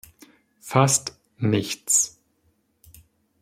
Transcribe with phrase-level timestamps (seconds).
[0.61, 2.17] Fast nichts.